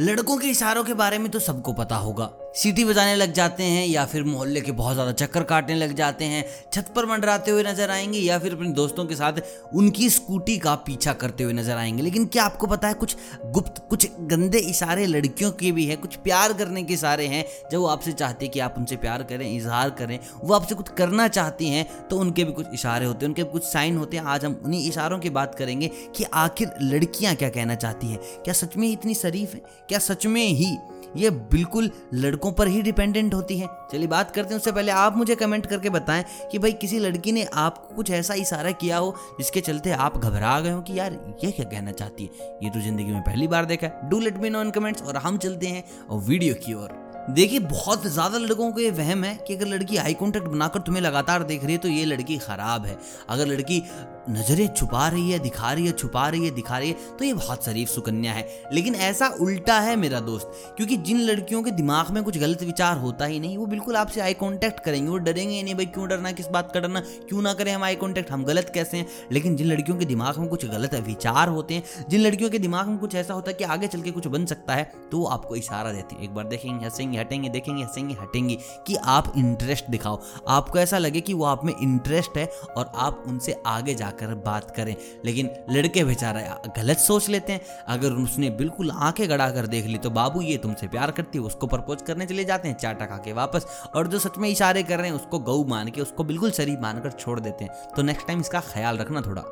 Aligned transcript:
लड़कों 0.00 0.36
के 0.38 0.46
इशारों 0.46 0.84
के 0.84 0.94
बारे 0.94 1.18
में 1.18 1.30
तो 1.30 1.38
सबको 1.38 1.72
पता 1.72 1.96
होगा। 1.96 2.24
सीटी 2.54 2.84
बजाने 2.84 3.14
लग 3.14 3.32
जाते 3.32 3.62
हैं 3.62 3.86
या 3.86 4.04
फिर 4.04 4.22
मोहल्ले 4.24 4.60
के 4.60 4.72
बहुत 4.72 4.94
ज़्यादा 4.94 5.12
चक्कर 5.12 5.42
काटने 5.42 5.74
लग 5.74 5.92
जाते 5.94 6.24
हैं, 6.24 6.44
छत 6.72 6.92
पर 6.96 7.06
मंडराते 7.06 7.50
हुए 7.50 7.62
नज़र 7.62 7.90
आएँगे 7.90 8.18
या 8.18 8.38
फिर 8.38 8.52
अपने 8.52 8.68
दोस्तों 8.68 9.04
के 9.06 9.14
साथ 9.14 9.40
उनकी 9.74 10.08
स्कूटी 10.10 10.56
का 10.58 10.74
पीछा 10.86 11.12
करते 11.12 11.44
हुए 11.44 11.52
नज़र 11.52 11.76
आएँगे। 11.76 12.02
लेकिन 12.02 12.26
क्या 12.26 12.44
आपको 12.44 12.66
पता 12.66 12.88
है, 12.88 12.94
कुछ 12.94 13.16
गुप्त, 13.46 13.82
कुछ 13.90 14.08
गंदे 14.22 14.58
इशारे 14.60 15.06
लड़कियों 15.06 15.50
के 15.52 15.72
भी 15.72 15.84
हैं, 15.86 16.00
कुछ 16.00 16.16
प्यार 16.16 16.52
करने 16.52 16.82
के 16.82 16.94
इशारे 16.94 17.26
हैं, 17.26 17.44
जब 17.70 17.78
वो 17.78 17.86
आपसे 17.86 18.12
चाहते 18.12 18.44
हैं 18.44 18.52
कि 18.52 18.60
आप 18.60 18.74
उनसे 18.78 18.96
प्यार 18.96 19.22
करें, 19.22 19.46
इजहार 19.56 19.90
करें, 19.90 20.18
वो 20.44 20.54
आपसे 20.54 20.74
कुछ 20.74 20.88
करना 20.98 21.28
चाहती 21.30 21.68
हैं 21.68 21.86
तो 22.08 22.18
उनके 22.18 22.44
भी 22.44 22.52
कुछ 22.52 22.66
इशारे 22.74 23.06
होते 23.06 23.18
हैं, 23.18 23.30
उनके 23.30 23.42
भी 23.44 23.50
कुछ 23.52 23.64
साइन 23.64 23.96
होते 23.96 24.16
हैं। 24.16 24.24
आज 24.24 24.44
हम 24.44 24.60
उन्हीं 24.64 24.86
इशारों 24.88 25.18
की 25.18 25.30
बात 25.30 25.54
करेंगे 25.54 25.90
कि 26.16 26.24
आखिर 26.34 26.74
लड़कियाँ 26.82 27.34
क्या 27.34 27.48
कहना 27.50 27.74
चाहती 27.76 28.06
हैं? 28.06 28.18
क्या 28.44 28.54
सच 28.54 28.76
में 28.76 28.90
इतनी 28.90 29.14
शरीफ 29.16 29.54
है? 29.54 29.62
क्या 29.88 29.98
सच 30.00 30.26
में 30.26 30.44
ही 30.44 30.76
ये 31.16 31.30
बिल्कुल 31.30 31.90
लड़कों 32.14 32.52
पर 32.52 32.68
ही 32.68 32.82
डिपेंडेंट 32.82 33.34
होती 33.34 33.58
है। 33.58 33.68
चलिए 33.92 34.06
बात 34.06 34.30
करते 34.30 34.54
हैं 34.54 34.56
उससे 34.56 34.72
पहले 34.72 34.92
आप 34.92 35.16
मुझे 35.16 35.34
कमेंट 35.34 35.66
करके 35.66 35.90
बताएँ 35.90 36.24
कि 36.52 36.58
भाई 36.58 36.72
किसी 36.74 36.98
लड़की 36.98 37.32
ने 37.32 37.46
आपको 37.56 37.94
कुछ 37.94 38.10
ऐसा 38.10 38.34
इशारा 38.36 38.70
किया 38.74 38.98
हो 38.98 39.14
जिसके 39.38 39.60
चलते 39.60 39.90
आप 39.92 40.16
घबरा 40.16 40.58
गए 40.60 40.70
हो 40.70 40.80
कि 40.82 40.98
यार 40.98 41.12
ये 41.42 41.50
क्या 41.50 41.64
कहना 41.64 41.92
चाहती 41.92 42.24
है? 42.24 42.56
ये 42.62 42.70
तो 42.70 42.80
ज़िंदगी 42.80 43.12
में 43.12 43.22
पहली 43.22 43.48
बार 43.48 43.64
देखा 43.64 43.86
है। 43.86 44.08
Do 44.10 44.20
let 44.20 44.38
me 44.38 44.50
know 44.50 44.62
in 44.62 44.70
comments 44.70 45.02
और 45.02 45.16
हम 45.18 45.38
चलते 45.38 45.66
हैं 45.66 45.84
और 46.00 46.20
वीडियो 46.20 46.54
की 46.56 46.74
ओर। 46.74 47.06
देखिए, 47.30 47.58
बहुत 47.60 48.06
ज़्यादा 48.06 48.38
लड़कों 48.38 48.70
को 48.72 48.80
ये 48.80 48.90
वहम 48.90 49.24
है 49.24 49.34
कि 49.46 49.54
अगर 49.54 49.66
लड़की 49.66 49.96
आई 49.96 50.14
कॉन्टेक्ट 50.14 50.46
बनाकर 50.48 50.80
तुम्हें 50.80 51.02
लगातार 51.02 51.42
देख 51.42 51.64
रही 51.64 51.72
है 51.72 51.78
तो 51.78 51.88
ये 51.88 52.04
लड़की 52.04 52.36
ख़राब 52.38 52.84
है। 52.86 52.96
अगर 53.28 53.46
लड़की 53.46 53.82
नज़रें 54.28 54.66
छुपा 54.68 55.06
रही 55.08 55.30
है, 55.30 55.38
दिखा 55.38 55.72
रही 55.72 55.86
है, 55.86 55.92
छुपा 55.92 56.28
रही 56.28 56.44
है, 56.44 56.50
दिखा 56.50 56.78
रही 56.78 56.88
है 56.88 57.16
तो 57.18 57.24
ये 57.24 57.32
बहुत 57.34 57.64
शरीफ 57.64 57.88
सुकन्या 57.88 58.32
है। 58.32 58.46
लेकिन 58.72 58.94
ऐसा 58.94 59.28
उल्टा 59.40 59.78
है 59.80 59.94
मेरा 59.96 60.20
दोस्त, 60.20 60.50
क्योंकि 60.76 60.96
जिन 60.98 61.20
लड़कियों 61.20 61.62
के 61.62 61.70
दिमाग 61.70 62.10
में 62.10 62.22
कुछ 62.24 62.38
गलत 62.38 62.62
विचार 62.62 62.96
होता 62.98 63.24
ही 63.24 63.40
नहीं, 63.40 63.56
वो 63.58 63.66
बिल्कुल 63.66 63.96
आपसे 63.96 64.20
आई 64.20 64.34
कॉन्टैक्ट 64.34 64.80
करेंगे। 64.80 65.10
वो 65.10 65.18
डरेंगे 65.18 65.62
नहीं, 65.62 65.74
भाई, 65.74 65.86
क्यों 65.86 66.08
डरना, 66.08 66.32
किस 66.32 66.48
बात 66.48 66.72
का 66.72 66.80
डरना? 66.80 67.00
क्यों 67.00 67.42
ना 67.42 67.52
करें 67.54 67.72
हम 67.72 67.84
आई 67.84 67.94
कॉन्टैक्ट 67.94 68.30
हम 68.30 68.44
गलत 68.44 68.70
कैसे 68.74 68.96
हैं? 68.96 69.06
लेकिन 69.32 69.56
जिन 69.56 69.66
लड़कियों 69.66 69.96
के 69.98 70.04
दिमाग 70.04 70.38
में 70.38 70.48
कुछ 70.48 70.64
गलत 70.66 70.94
विचार 70.98 71.48
होते 71.48 71.74
हैं, 71.74 71.82
जिन 72.08 72.20
लड़कियों 72.20 72.50
के 72.50 72.58
दिमाग 72.58 72.88
में 72.88 72.98
कुछ 72.98 73.14
ऐसा 73.14 73.34
होता 73.34 73.50
है 73.50 73.54
कि 73.54 73.64
आगे 73.64 73.86
चल 73.86 74.00
के 74.00 74.10
कुछ 74.10 74.26
बन 74.26 74.46
सकता 74.46 74.74
है 74.74 74.90
तो 75.10 75.18
वो 75.18 75.26
आपको 75.26 75.56
इशारा 75.56 75.92
देती 75.92 76.16
है। 76.16 76.24
एक 76.24 76.34
बार 76.34 76.46
देखेंगे, 76.46 76.84
हंसेंगे, 76.84 77.18
हटेंगे, 77.18 77.48
देखेंगे, 77.48 77.82
हंसेंगे, 77.82 78.14
हटेंगे 78.14 78.58
कि 78.86 78.96
आप 78.96 79.32
इंटरेस्ट 79.36 79.90
दिखाओ। 79.90 80.20
आपको 80.48 80.78
ऐसा 80.78 80.98
लगे 80.98 81.20
कि 81.20 81.34
वो 81.34 81.44
आप 81.44 81.64
में 81.64 81.72
इंटरेस्ट 81.82 82.36
है 82.38 82.46
और 82.76 82.92
आप 82.94 83.24
उनसे 83.26 83.60
आगे 83.66 83.94
जाकर 83.94 84.17
बात 84.26 84.70
करें। 84.76 84.94
लेकिन 85.24 85.50
लड़के 85.70 86.04
बेचारा 86.04 86.40
गलत 86.76 86.98
सोच 86.98 87.28
लेते 87.28 87.52
हैं। 87.52 87.60
अगर 87.88 88.12
उसने 88.12 88.50
बिल्कुल 88.50 88.90
आँखें 88.90 89.28
गड़ा 89.28 89.50
कर 89.50 89.66
देख 89.66 89.86
ली 89.86 89.98
तो 89.98 90.10
बाबू 90.10 90.40
ये 90.40 90.56
तुमसे 90.56 90.88
प्यार 90.88 91.10
करती 91.10 91.38
है, 91.38 91.44
उसको 91.44 91.66
प्रपोज 91.66 92.02
करने 92.02 92.26
चले 92.26 92.44
जाते 92.44 92.68
हैं 92.68 92.76
चाटा 92.76 93.06
खा 93.06 93.16
के 93.16 93.32
वापस। 93.32 93.66
और 93.94 94.06
जो 94.06 94.18
सच 94.18 94.38
में 94.38 94.48
इशारे 94.48 94.82
कर 94.82 94.98
रहे 94.98 95.08
हैं, 95.08 95.14
उसको 95.14 95.38
गऊ 95.38 95.64
मान 95.64 95.88
के, 95.88 96.00
उसको 96.00 96.24
बिल्कुल 96.24 96.50
शरीफ 96.50 96.78
मानकर 96.80 97.10
छोड़ 97.10 97.40
देते 97.40 97.64
हैं। 97.64 97.72
तो 97.96 98.02
नेक्स्ट 98.02 98.26
टाइम 98.26 98.40
इसका 98.40 98.60
ख्याल 98.60 98.98
रखना 98.98 99.20
थोड़ा। 99.20 99.42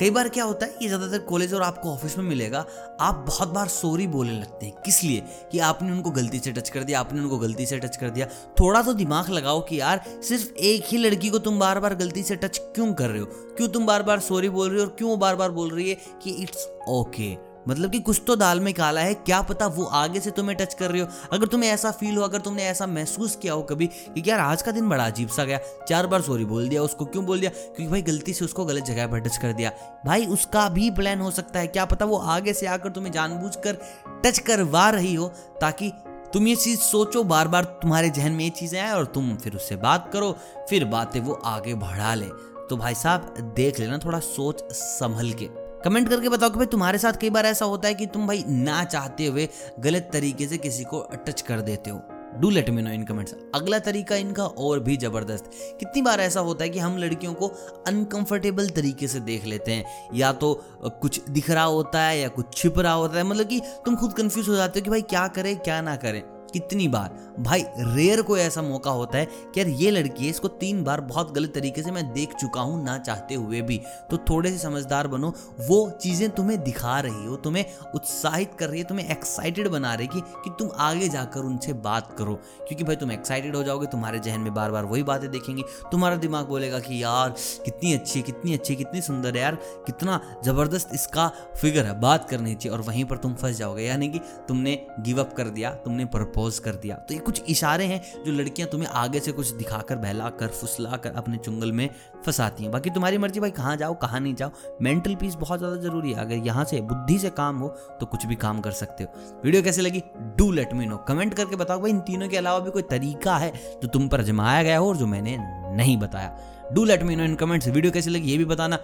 कई 0.00 0.10
बार 0.10 0.28
क्या 0.28 0.44
होता 0.44 0.66
है, 0.66 0.74
ये 0.82 0.88
ज़्यादातर 0.88 1.18
कॉलेज 1.18 1.54
और 1.54 1.62
आपको 1.62 1.92
ऑफ़िस 1.92 2.18
में 2.18 2.24
मिलेगा। 2.24 2.66
आप 3.00 3.24
बहुत 3.28 3.48
बार 3.48 3.68
सॉरी 3.68 4.06
बोलने 4.06 4.40
लगते 4.40 4.66
हैं। 4.66 4.74
किस 4.84 5.04
लिए? 5.04 5.22
कि 5.52 5.58
आपने 5.58 5.92
उनको 5.92 6.10
गलती 6.10 6.38
से 6.38 6.52
टच 6.52 6.68
कर 6.68 6.84
दिया, 6.84 7.00
आपने 7.00 7.20
उनको 7.20 7.38
गलती 7.38 7.66
से 7.66 7.78
टच 7.78 7.96
कर 7.96 8.10
दिया। 8.10 8.26
थोड़ा 8.60 8.82
तो 8.82 8.92
दिमाग 8.92 9.30
लगाओ 9.30 9.60
कि 9.60 9.80
यार, 9.80 10.04
सिर्फ़ 10.22 10.52
एक 10.52 10.84
ही 10.86 10.98
लड़की 10.98 11.30
को 11.30 11.38
तुम 11.38 11.58
बार 11.58 11.80
बार 11.80 11.94
गलती 11.94 12.22
से 12.22 12.36
टच 12.36 12.58
क्यों 12.58 12.94
कर 12.94 13.10
रहे 13.10 13.20
हो? 13.20 13.26
क्यों 13.26 13.68
तुम 13.68 13.86
बार 13.86 14.02
बार 14.02 14.20
सॉरी 14.20 14.48
बोल 14.48 14.70
रही 14.70 14.78
हो 14.78 14.84
और 14.84 14.94
क्यों 14.98 15.18
बार 15.18 15.36
बार 15.36 15.50
बोल 15.50 15.70
रही 15.70 15.90
है 15.90 15.96
कि 16.22 16.30
इट्स 16.30 16.68
ओके 16.88 17.34
okay. 17.34 17.55
मतलब 17.68 17.90
कि 17.90 17.98
कुछ 18.00 18.20
तो 18.26 18.36
दाल 18.36 18.60
में 18.60 18.72
काला 18.74 19.00
है, 19.00 19.14
क्या 19.14 19.40
पता 19.42 19.66
वो 19.66 19.84
आगे 19.84 20.20
से 20.20 20.30
तुम्हें 20.30 20.56
टच 20.56 20.74
कर 20.74 20.90
रही 20.90 21.00
हो। 21.00 21.06
अगर 21.32 21.46
तुम्हें 21.46 21.70
ऐसा 21.70 21.90
फील 21.90 22.16
हो, 22.16 22.22
अगर 22.22 22.40
तुमने 22.40 22.64
ऐसा 22.64 22.86
महसूस 22.86 23.36
किया 23.36 23.52
हो 23.52 23.62
कभी 23.62 23.86
कि 23.86 24.22
यार 24.26 24.40
आज 24.40 24.62
का 24.62 24.72
दिन 24.72 24.88
बड़ा 24.88 25.06
अजीब 25.06 25.28
सा 25.28 25.44
गया, 25.44 25.58
चार 25.88 26.06
बार 26.06 26.22
सॉरी 26.22 26.44
बोल 26.44 26.68
दिया, 26.68 26.82
उसको 26.82 27.04
क्यों 27.04 27.24
बोल 27.26 27.40
दिया? 27.40 27.50
क्योंकि 27.50 27.86
भाई 27.86 28.02
गलती 28.02 28.32
से 28.32 28.44
उसको 28.44 28.64
गलत 28.64 28.84
जगह 28.84 29.06
पर 29.06 29.20
टच 29.20 29.36
कर 29.36 29.52
दिया। 29.52 29.72
भाई 30.06 30.26
उसका 30.26 30.68
भी 30.68 30.90
प्लान 30.90 31.20
हो 31.20 31.30
सकता 31.30 31.60
है, 31.60 31.66
क्या 31.66 31.84
पता 31.84 32.04
वो 32.04 32.16
आगे 32.16 32.52
से 32.52 32.66
आकर 32.66 32.90
तुम्हें 32.90 33.12
जानबूझकर 33.12 33.78
टच 34.24 34.38
करवा 34.38 34.88
रही 34.90 35.14
हो, 35.14 35.28
ताकि 35.60 35.92
तुम 36.32 36.46
ये 36.46 36.56
चीज़ 36.56 36.80
सोचो 36.80 37.22
बार 37.24 37.48
बार 37.48 37.64
तुम्हारे 37.64 38.10
जहन 38.10 38.32
में 38.32 38.44
ये 38.44 38.50
चीज़ें 38.50 38.80
आए 38.80 38.92
और 38.92 39.04
तुम 39.04 39.36
फिर 39.36 39.56
उससे 39.56 39.76
बात 39.76 40.10
करो, 40.12 40.36
फिर 40.70 40.84
बातें 40.84 41.20
वो 41.20 41.32
आगे 41.32 41.74
बढ़ा 41.74 42.14
ले। 42.14 42.26
तो 42.70 42.76
भाई 42.76 42.94
साहब, 42.94 43.34
देख 43.56 43.80
लेना 43.80 43.98
थोड़ा 43.98 44.18
सोच 44.20 44.62
संभल 44.72 45.32
के। 45.32 45.65
कमेंट 45.86 46.08
करके 46.08 46.28
बताओ 46.28 46.50
कि 46.50 46.56
भाई 46.56 46.66
तुम्हारे 46.66 46.98
साथ 46.98 47.12
कई 47.12 47.28
बार 47.30 47.46
ऐसा 47.46 47.64
होता 47.64 47.88
है 47.88 47.94
कि 47.94 48.06
तुम 48.06 48.26
भाई 48.26 48.44
ना 48.48 48.82
चाहते 48.84 49.26
हुए 49.26 49.48
गलत 49.80 50.08
तरीके 50.12 50.46
से 50.46 50.58
किसी 50.58 50.84
को 50.84 51.02
टच 51.26 51.40
कर 51.40 51.60
देते 51.60 51.90
हो। 51.90 52.00
Do 52.40 52.50
let 52.50 52.70
me 52.70 52.82
know 52.82 52.90
in 52.90 53.04
comments 53.04 53.34
अगला 53.54 53.78
तरीका 53.78 54.16
इनका 54.16 54.46
और 54.46 54.80
भी 54.80 54.96
ज़बरदस्त। 54.96 55.50
कितनी 55.80 56.02
बार 56.02 56.20
ऐसा 56.20 56.40
होता 56.40 56.64
है 56.64 56.70
कि 56.70 56.78
हम 56.78 56.96
लड़कियों 56.98 57.34
को 57.34 57.48
अनकंफर्टेबल 57.86 58.68
तरीके 58.70 59.08
से 59.08 59.20
देख 59.20 59.44
लेते 59.44 59.72
हैं। 59.72 60.10
या 60.14 60.32
तो 60.32 60.54
कुछ 61.02 61.20
दिख 61.28 61.50
रहा 61.50 61.64
होता 61.64 62.02
है 62.02 62.18
या 62.20 62.28
कुछ 62.28 62.56
छिप 62.56 62.78
रहा 62.78 62.92
होता 62.92 63.18
है। 63.18 63.24
मतलब 63.24 63.46
कि 63.46 63.60
तुम 63.84 63.96
खुद 63.96 64.12
कंफ्यूज 64.12 64.48
हो 64.48 64.56
जाते 64.56 64.80
हो 64.80 64.84
कि 64.84 64.90
भाई 64.90 65.02
क्या 65.02 65.26
करें, 65.28 65.56
क्या 65.56 65.80
ना 65.80 65.96
करें। 65.96 66.22
कितनी 66.56 66.86
बार? 66.88 67.16
भाई 67.40 67.64
रेयर 67.78 68.20
को 68.22 68.36
ऐसा 68.38 68.62
मौका 68.62 68.90
होता 68.90 69.18
है 69.18 69.24
कि 69.54 69.60
यार 69.60 69.68
ये 69.70 69.90
लड़की 69.90 70.24
है 70.24 70.30
इसको 70.30 70.48
तीन 70.60 70.82
बार 70.84 71.00
बहुत 71.00 71.32
गलत 71.34 71.52
तरीके 71.54 71.82
से 71.82 71.90
मैं 71.90 72.04
देख 72.12 72.34
चुका 72.34 72.60
हूँ 72.60 72.82
ना 72.84 72.96
चाहते 72.98 73.34
हुए 73.34 73.60
भी। 73.62 73.80
तो 74.10 74.16
थोड़े 74.30 74.50
से 74.50 74.58
समझदार 74.58 75.08
बनो 75.08 75.32
वो 75.60 75.78
चीज़ें 76.02 76.28
तुम्हें 76.30 76.62
दिखा 76.62 76.98
रही 77.00 77.26
हो 77.26 77.36
तुम्हें 77.36 77.64
उत्साहित 77.94 78.54
कर 78.58 78.68
रही 78.68 78.80
है 78.80 78.86
तुम्हें 78.86 79.08
एक्साइटेड 79.08 79.68
बना 79.68 79.94
रही 79.94 80.06
कि, 80.06 80.20
कि 80.20 80.50
तुम 80.58 80.70
आगे 80.78 81.08
जाकर 81.08 81.40
उनसे 81.40 81.72
बात 81.72 82.14
करो। 82.18 82.34
क्योंकि 82.58 82.84
भाई 82.84 82.96
तुम 82.96 83.12
एक्साइटेड 83.12 83.56
हो 83.56 83.62
जाओगे 83.62 83.86
तुम्हारे 83.86 84.18
जहन 84.18 84.40
में 84.40 84.52
बार 84.54 84.70
बार 84.70 84.84
वही 84.84 85.02
बातें 85.02 85.30
देखेंगे। 85.30 85.62
तुम्हारा 85.92 86.16
दिमाग 86.16 86.46
बोलेगा 86.46 86.80
कि 86.80 87.02
यार 87.02 87.34
कितनी 87.64 87.92
अच्छी 87.94 88.22
कितनी 88.22 88.54
अच्छी 88.54 88.76
कितनी 88.76 89.00
सुंदर 89.00 89.36
है 89.36 89.42
यार 89.42 89.54
कितना 89.86 90.20
ज़बरदस्त 90.44 90.90
इसका 90.94 91.30
फिगर 91.56 91.84
है 91.84 91.98
बात 92.00 92.28
करनी 92.30 92.54
चाहिए 92.54 92.76
और 92.78 92.84
वहीं 92.84 93.04
पर 93.04 93.16
तुम 93.16 93.34
फंस 93.34 93.56
जाओगे 93.56 93.82
यानी 93.82 94.08
कि 94.08 94.18
तुमने 94.48 94.74
गिव 95.00 95.20
अप 95.20 95.32
कर 95.36 95.48
दिया 95.48 95.70
तुमने 95.84 96.04
प्रपोज 96.06 96.45
कर 96.58 96.74
दिया। 96.76 96.96
तो 96.98 97.14
ये 97.14 97.20
कुछ 97.20 97.42
इशारे 97.48 97.84
हैं 97.84 98.00
जो 98.24 98.32
लड़कियाँ 98.32 98.68
तुम्हें 98.68 98.88
आगे 98.90 99.20
से 99.20 99.32
कुछ 99.32 99.50
दिखाकर 99.52 99.96
बहला 99.96 100.28
कर 100.30 100.48
फुसला 100.50 100.96
कर 100.96 101.12
अपने 101.16 101.36
चुंगल 101.38 101.72
में 101.72 101.88
फंसाती 102.26 102.62
हैं। 102.62 102.72
बाकी 102.72 102.90
तुम्हारी 102.90 103.18
मर्ज़ी 103.18 103.40
भाई, 103.40 103.50
कहाँ 103.50 103.76
जाओ, 103.76 103.94
कहाँ 103.94 104.20
नहीं 104.20 104.34
जाओ। 104.34 104.50
मेंटल 104.82 105.14
पीस 105.14 105.34
बहुत 105.36 105.58
ज़्यादा 105.58 105.76
ज़रूरी 105.78 106.12
है। 106.12 106.20
अगर 106.20 106.46
यहाँ 106.46 106.64
से 106.64 106.80
बुद्धि 106.82 107.18
से 107.18 107.30
काम 107.32 107.58
हो 107.58 107.68
तो 108.00 108.06
कुछ 108.06 108.26
भी 108.26 108.36
काम 108.36 108.60
कर 108.60 108.70
सकते 108.72 109.04
हो। 109.04 109.40
वीडियो 109.44 109.62
कैसे 109.62 109.82
लगी? 109.82 110.02
Do 110.36 110.50
let 110.52 110.72
me 110.72 110.86
know 110.86 110.96
comment 111.08 111.34
करके 111.34 111.56
बताओ 111.56 111.80
भाई, 111.80 111.90
इन 111.90 112.00
तीनों 112.00 112.28
के 112.28 112.36
अलावा 112.36 112.58
भी 112.58 112.70
कोई 112.70 112.82
तरीका 112.90 113.36
है 113.36 113.52
जो 113.82 113.88
तुम 113.88 114.08
पर 114.08 114.22
जमाया 114.24 114.62
गया 114.62 114.78
हो 114.78 114.88
और 114.88 114.96
जो 114.96 115.06
मैंने 115.06 115.36
नहीं 115.76 115.96
बताया। 115.96 116.36
Do 116.72 116.84
let 116.84 117.02
me 117.02 117.16
know 117.16 117.24
in 117.24 117.34
comments 117.36 117.68
video 117.68 117.92
कैसे 117.92 118.10
लगी, 118.10 118.30
ये 118.30 118.38
भी 118.38 118.44
बताना। 118.44 118.78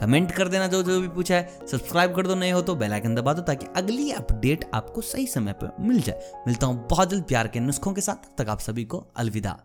कमेंट 0.00 0.32
कर 0.32 0.48
देना 0.48 0.66
जो 0.66 0.82
जो 0.82 1.00
भी 1.00 1.08
पूछा 1.08 1.34
है। 1.34 1.66
सब्सक्राइब 1.70 2.14
कर 2.16 2.26
दो 2.26 2.34
नए 2.34 2.50
हो 2.50 2.62
तो 2.62 2.74
बेल 2.74 2.92
आइकन 2.92 3.14
दबा 3.14 3.32
दो 3.32 3.42
ताकि 3.42 3.66
अगली 3.76 4.10
अपडेट 4.10 4.70
आपको 4.74 5.00
सही 5.00 5.26
समय 5.26 5.52
पर 5.52 5.76
मिल 5.80 6.00
जाए। 6.00 6.32
मिलता 6.46 6.66
हूँ 6.66 6.86
बहुत 6.90 7.10
जल्द 7.10 7.24
प्यार 7.24 7.48
के 7.48 7.60
नुस्खों 7.60 7.92
के 7.92 8.00
साथ। 8.00 8.38
तक 8.38 8.48
आप 8.48 8.60
सभी 8.60 8.84
को 8.84 9.06
अलविदा। 9.16 9.58